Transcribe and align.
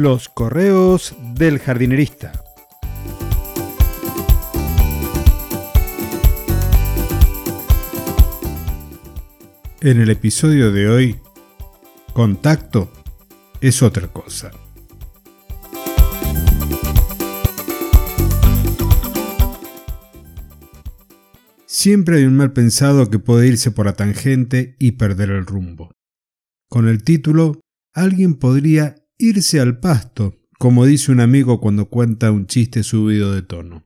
Los 0.00 0.28
correos 0.28 1.16
del 1.34 1.58
jardinerista. 1.58 2.30
En 9.80 10.00
el 10.00 10.08
episodio 10.10 10.70
de 10.70 10.88
hoy, 10.88 11.20
contacto 12.12 12.92
es 13.60 13.82
otra 13.82 14.06
cosa. 14.06 14.52
Siempre 21.66 22.18
hay 22.18 22.24
un 22.24 22.36
mal 22.36 22.52
pensado 22.52 23.10
que 23.10 23.18
puede 23.18 23.48
irse 23.48 23.72
por 23.72 23.86
la 23.86 23.94
tangente 23.94 24.76
y 24.78 24.92
perder 24.92 25.30
el 25.30 25.44
rumbo. 25.44 25.90
Con 26.68 26.86
el 26.86 27.02
título, 27.02 27.58
alguien 27.92 28.36
podría 28.36 28.94
irse 29.18 29.60
al 29.60 29.80
pasto, 29.80 30.40
como 30.58 30.86
dice 30.86 31.12
un 31.12 31.20
amigo 31.20 31.60
cuando 31.60 31.88
cuenta 31.88 32.30
un 32.30 32.46
chiste 32.46 32.82
subido 32.82 33.32
de 33.32 33.42
tono. 33.42 33.84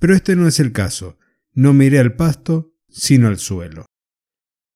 Pero 0.00 0.14
este 0.14 0.36
no 0.36 0.46
es 0.46 0.60
el 0.60 0.72
caso. 0.72 1.18
No 1.54 1.72
me 1.72 1.86
iré 1.86 1.98
al 1.98 2.14
pasto, 2.14 2.74
sino 2.88 3.28
al 3.28 3.38
suelo. 3.38 3.86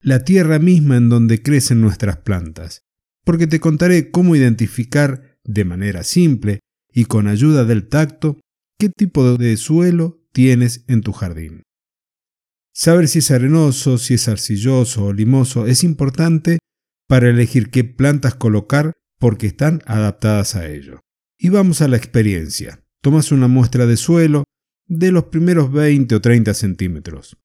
La 0.00 0.24
tierra 0.24 0.58
misma 0.58 0.96
en 0.96 1.08
donde 1.08 1.42
crecen 1.42 1.80
nuestras 1.80 2.18
plantas. 2.18 2.82
Porque 3.24 3.46
te 3.46 3.60
contaré 3.60 4.10
cómo 4.10 4.34
identificar 4.34 5.38
de 5.44 5.64
manera 5.64 6.02
simple 6.02 6.60
y 6.92 7.04
con 7.04 7.28
ayuda 7.28 7.64
del 7.64 7.88
tacto 7.88 8.40
qué 8.78 8.88
tipo 8.88 9.36
de 9.36 9.56
suelo 9.56 10.24
tienes 10.32 10.84
en 10.88 11.02
tu 11.02 11.12
jardín. 11.12 11.62
Saber 12.74 13.06
si 13.06 13.20
es 13.20 13.30
arenoso, 13.30 13.98
si 13.98 14.14
es 14.14 14.28
arcilloso 14.28 15.04
o 15.04 15.12
limoso 15.12 15.66
es 15.66 15.84
importante 15.84 16.58
para 17.06 17.28
elegir 17.28 17.70
qué 17.70 17.84
plantas 17.84 18.34
colocar 18.34 18.92
porque 19.22 19.46
están 19.46 19.82
adaptadas 19.86 20.56
a 20.56 20.68
ello. 20.68 20.98
Y 21.38 21.48
vamos 21.48 21.80
a 21.80 21.86
la 21.86 21.96
experiencia. 21.96 22.84
Tomas 23.00 23.30
una 23.30 23.46
muestra 23.46 23.86
de 23.86 23.96
suelo 23.96 24.42
de 24.88 25.12
los 25.12 25.26
primeros 25.26 25.70
20 25.70 26.16
o 26.16 26.20
30 26.20 26.52
centímetros. 26.54 27.36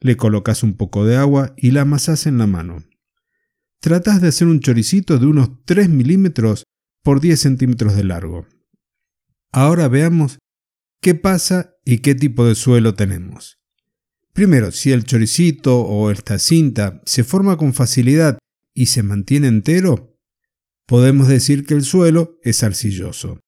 Le 0.00 0.16
colocas 0.16 0.64
un 0.64 0.74
poco 0.74 1.06
de 1.06 1.14
agua 1.14 1.54
y 1.56 1.70
la 1.70 1.82
amasas 1.82 2.26
en 2.26 2.36
la 2.36 2.48
mano. 2.48 2.82
Tratas 3.78 4.20
de 4.20 4.26
hacer 4.26 4.48
un 4.48 4.58
choricito 4.58 5.18
de 5.18 5.26
unos 5.26 5.64
3 5.66 5.88
milímetros 5.88 6.64
por 7.04 7.20
10 7.20 7.38
centímetros 7.38 7.94
de 7.94 8.02
largo. 8.02 8.48
Ahora 9.52 9.86
veamos 9.86 10.40
qué 11.00 11.14
pasa 11.14 11.76
y 11.84 11.98
qué 11.98 12.16
tipo 12.16 12.44
de 12.44 12.56
suelo 12.56 12.94
tenemos. 12.94 13.60
Primero, 14.32 14.72
si 14.72 14.90
el 14.90 15.04
choricito 15.04 15.80
o 15.80 16.10
esta 16.10 16.40
cinta 16.40 17.00
se 17.04 17.22
forma 17.22 17.56
con 17.56 17.72
facilidad 17.72 18.36
y 18.74 18.86
se 18.86 19.04
mantiene 19.04 19.46
entero, 19.46 20.09
podemos 20.90 21.28
decir 21.28 21.64
que 21.64 21.74
el 21.74 21.84
suelo 21.84 22.40
es 22.42 22.64
arcilloso. 22.64 23.38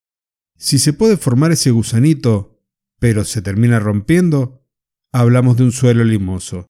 Si 0.56 0.78
se 0.78 0.92
puede 0.92 1.16
formar 1.16 1.50
ese 1.50 1.72
gusanito, 1.72 2.62
pero 3.00 3.24
se 3.24 3.42
termina 3.42 3.80
rompiendo, 3.80 4.64
hablamos 5.10 5.56
de 5.56 5.64
un 5.64 5.72
suelo 5.72 6.04
limoso. 6.04 6.68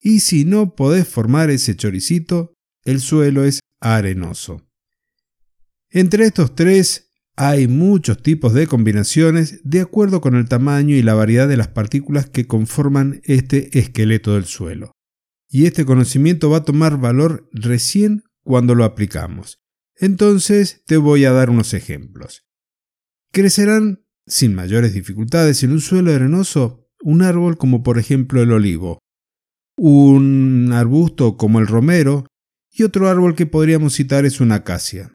Y 0.00 0.18
si 0.18 0.44
no 0.44 0.74
podés 0.74 1.06
formar 1.06 1.48
ese 1.50 1.76
choricito, 1.76 2.54
el 2.82 2.98
suelo 2.98 3.44
es 3.44 3.60
arenoso. 3.80 4.66
Entre 5.90 6.24
estos 6.24 6.56
tres 6.56 7.12
hay 7.36 7.68
muchos 7.68 8.20
tipos 8.20 8.52
de 8.52 8.66
combinaciones 8.66 9.60
de 9.62 9.80
acuerdo 9.80 10.20
con 10.20 10.34
el 10.34 10.48
tamaño 10.48 10.96
y 10.96 11.02
la 11.02 11.14
variedad 11.14 11.46
de 11.46 11.56
las 11.56 11.68
partículas 11.68 12.28
que 12.28 12.48
conforman 12.48 13.20
este 13.22 13.78
esqueleto 13.78 14.34
del 14.34 14.46
suelo. 14.46 14.90
Y 15.48 15.66
este 15.66 15.84
conocimiento 15.84 16.50
va 16.50 16.56
a 16.56 16.64
tomar 16.64 16.98
valor 16.98 17.48
recién 17.52 18.24
cuando 18.42 18.74
lo 18.74 18.82
aplicamos. 18.82 19.60
Entonces 19.96 20.82
te 20.86 20.96
voy 20.96 21.24
a 21.24 21.32
dar 21.32 21.50
unos 21.50 21.74
ejemplos. 21.74 22.44
Crecerán 23.32 24.04
sin 24.26 24.54
mayores 24.54 24.94
dificultades 24.94 25.62
en 25.62 25.72
un 25.72 25.80
suelo 25.80 26.12
arenoso 26.12 26.88
un 27.02 27.22
árbol 27.22 27.58
como 27.58 27.82
por 27.82 27.98
ejemplo 27.98 28.42
el 28.42 28.50
olivo, 28.50 28.98
un 29.76 30.70
arbusto 30.72 31.36
como 31.36 31.60
el 31.60 31.66
romero 31.66 32.26
y 32.72 32.82
otro 32.82 33.08
árbol 33.08 33.34
que 33.34 33.46
podríamos 33.46 33.94
citar 33.94 34.24
es 34.24 34.40
una 34.40 34.56
acacia. 34.56 35.12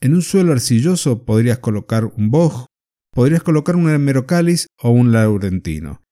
En 0.00 0.14
un 0.14 0.22
suelo 0.22 0.52
arcilloso 0.52 1.24
podrías 1.24 1.58
colocar 1.58 2.04
un 2.04 2.30
boj, 2.30 2.66
podrías 3.12 3.42
colocar 3.42 3.76
un 3.76 3.90
hemerocális 3.90 4.66
o 4.78 4.90
un 4.90 5.12
laurentino. 5.12 6.02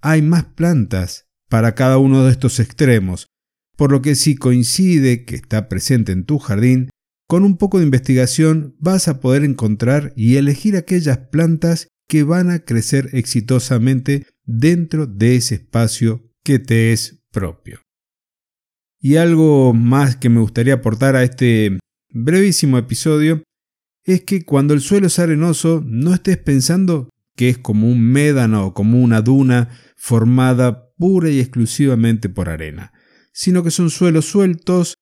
Hay 0.00 0.22
más 0.22 0.44
plantas 0.44 1.26
para 1.48 1.74
cada 1.74 1.98
uno 1.98 2.24
de 2.24 2.32
estos 2.32 2.58
extremos, 2.58 3.28
por 3.76 3.92
lo 3.92 4.02
que 4.02 4.14
si 4.14 4.34
coincide 4.34 5.24
que 5.24 5.36
está 5.36 5.68
presente 5.68 6.12
en 6.12 6.24
tu 6.24 6.38
jardín, 6.38 6.90
con 7.26 7.44
un 7.44 7.56
poco 7.56 7.78
de 7.78 7.84
investigación 7.84 8.76
vas 8.78 9.08
a 9.08 9.20
poder 9.20 9.44
encontrar 9.44 10.12
y 10.16 10.36
elegir 10.36 10.76
aquellas 10.76 11.18
plantas 11.18 11.88
que 12.08 12.22
van 12.22 12.50
a 12.50 12.60
crecer 12.60 13.08
exitosamente 13.12 14.26
dentro 14.44 15.06
de 15.06 15.36
ese 15.36 15.56
espacio 15.56 16.30
que 16.42 16.58
te 16.58 16.92
es 16.92 17.22
propio. 17.30 17.80
Y 19.00 19.16
algo 19.16 19.74
más 19.74 20.16
que 20.16 20.28
me 20.28 20.40
gustaría 20.40 20.74
aportar 20.74 21.16
a 21.16 21.24
este 21.24 21.78
brevísimo 22.10 22.78
episodio 22.78 23.42
es 24.04 24.22
que 24.22 24.44
cuando 24.44 24.74
el 24.74 24.80
suelo 24.80 25.06
es 25.06 25.18
arenoso 25.18 25.82
no 25.86 26.14
estés 26.14 26.38
pensando 26.38 27.08
que 27.36 27.48
es 27.48 27.58
como 27.58 27.88
un 27.88 28.00
médano 28.00 28.66
o 28.66 28.74
como 28.74 29.02
una 29.02 29.22
duna 29.22 29.70
formada 29.96 30.90
pura 30.96 31.30
y 31.30 31.40
exclusivamente 31.40 32.28
por 32.28 32.48
arena, 32.48 32.92
sino 33.32 33.62
que 33.62 33.70
son 33.70 33.90
suelos 33.90 34.26
sueltos 34.26 34.94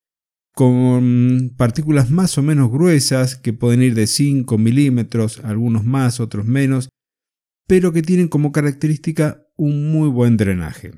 con 0.53 1.51
partículas 1.57 2.11
más 2.11 2.37
o 2.37 2.43
menos 2.43 2.71
gruesas 2.71 3.35
que 3.35 3.53
pueden 3.53 3.81
ir 3.81 3.95
de 3.95 4.07
5 4.07 4.57
milímetros, 4.57 5.41
algunos 5.43 5.83
más, 5.83 6.19
otros 6.19 6.45
menos, 6.45 6.89
pero 7.67 7.91
que 7.91 8.03
tienen 8.03 8.27
como 8.27 8.51
característica 8.51 9.47
un 9.55 9.91
muy 9.91 10.09
buen 10.09 10.37
drenaje. 10.37 10.91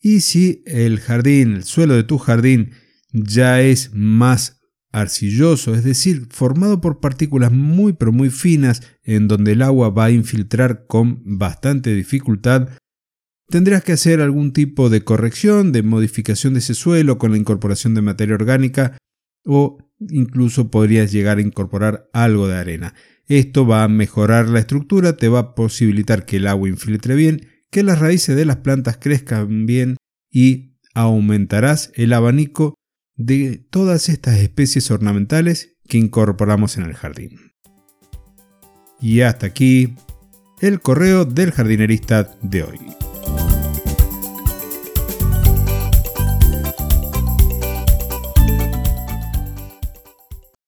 Y 0.00 0.20
si 0.20 0.62
el 0.66 1.00
jardín, 1.00 1.54
el 1.54 1.64
suelo 1.64 1.94
de 1.94 2.02
tu 2.02 2.18
jardín 2.18 2.72
ya 3.12 3.60
es 3.60 3.92
más 3.94 4.60
arcilloso, 4.90 5.74
es 5.74 5.82
decir, 5.82 6.28
formado 6.30 6.80
por 6.80 7.00
partículas 7.00 7.50
muy 7.50 7.94
pero 7.94 8.12
muy 8.12 8.30
finas 8.30 8.82
en 9.02 9.28
donde 9.28 9.52
el 9.52 9.62
agua 9.62 9.90
va 9.90 10.06
a 10.06 10.10
infiltrar 10.10 10.86
con 10.86 11.22
bastante 11.24 11.94
dificultad, 11.94 12.68
Tendrás 13.48 13.84
que 13.84 13.92
hacer 13.92 14.20
algún 14.20 14.52
tipo 14.52 14.88
de 14.90 15.02
corrección, 15.02 15.72
de 15.72 15.82
modificación 15.82 16.54
de 16.54 16.60
ese 16.60 16.74
suelo 16.74 17.18
con 17.18 17.32
la 17.32 17.38
incorporación 17.38 17.94
de 17.94 18.02
materia 18.02 18.34
orgánica 18.34 18.96
o 19.44 19.78
incluso 20.00 20.70
podrías 20.70 21.12
llegar 21.12 21.38
a 21.38 21.42
incorporar 21.42 22.08
algo 22.12 22.48
de 22.48 22.56
arena. 22.56 22.94
Esto 23.26 23.66
va 23.66 23.84
a 23.84 23.88
mejorar 23.88 24.48
la 24.48 24.60
estructura, 24.60 25.16
te 25.16 25.28
va 25.28 25.38
a 25.38 25.54
posibilitar 25.54 26.26
que 26.26 26.36
el 26.36 26.46
agua 26.46 26.68
infiltre 26.68 27.14
bien, 27.14 27.48
que 27.70 27.82
las 27.82 27.98
raíces 27.98 28.36
de 28.36 28.44
las 28.44 28.58
plantas 28.58 28.98
crezcan 28.98 29.66
bien 29.66 29.96
y 30.30 30.76
aumentarás 30.94 31.90
el 31.94 32.12
abanico 32.12 32.74
de 33.16 33.64
todas 33.70 34.08
estas 34.08 34.38
especies 34.38 34.90
ornamentales 34.90 35.76
que 35.88 35.98
incorporamos 35.98 36.76
en 36.76 36.84
el 36.84 36.94
jardín. 36.94 37.52
Y 39.00 39.20
hasta 39.20 39.46
aquí 39.46 39.94
el 40.60 40.80
correo 40.80 41.24
del 41.24 41.52
jardinerista 41.52 42.36
de 42.42 42.62
hoy. 42.62 43.03